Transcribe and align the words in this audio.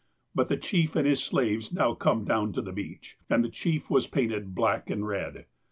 But 0.33 0.49
the 0.49 0.57
chief 0.57 0.95
and 0.95 1.05
his 1.05 1.21
slaves 1.21 1.71
now 1.71 1.93
come 1.93 2.25
down 2.25 2.53
to 2.53 2.61
the 2.63 2.71
beach. 2.71 3.17
And 3.29 3.43
the 3.43 3.49
chief 3.49 3.87
was 3.91 4.07
painted 4.07 4.55
black 4.55 4.89
and 4.89 5.07
red. 5.07 5.45